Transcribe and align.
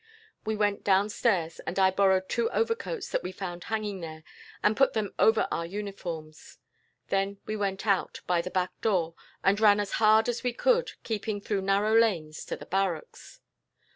"We 0.45 0.55
went 0.55 0.83
downstairs, 0.83 1.59
and 1.59 1.77
I 1.77 1.91
borrowed 1.91 2.27
two 2.27 2.49
overcoats 2.49 3.09
that 3.09 3.21
we 3.21 3.31
found 3.31 3.65
hanging 3.65 3.99
there, 4.01 4.23
and 4.63 4.75
put 4.75 4.93
them 4.93 5.13
on 5.19 5.25
over 5.27 5.47
our 5.51 5.63
uniforms. 5.67 6.57
Then 7.09 7.37
we 7.45 7.55
went 7.55 7.85
out, 7.85 8.21
by 8.25 8.41
the 8.41 8.49
back 8.49 8.71
door, 8.81 9.13
and 9.43 9.59
ran 9.59 9.79
as 9.79 9.91
hard 10.01 10.27
as 10.27 10.41
we 10.41 10.53
could, 10.53 10.93
keeping 11.03 11.39
through 11.39 11.61
narrow 11.61 11.95
lanes, 11.95 12.43
to 12.45 12.55
the 12.55 12.65
barracks. 12.65 13.41